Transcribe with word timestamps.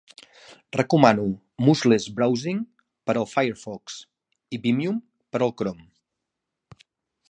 Recomano 0.79 1.25
Mouseless 1.67 2.07
Browsing 2.21 2.63
per 3.11 3.17
al 3.23 3.29
Firefox 3.35 4.01
i 4.59 4.63
Vimium 4.67 5.01
per 5.37 5.43
al 5.49 5.59
Chrome. 5.63 5.89